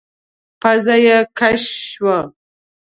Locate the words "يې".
1.05-1.17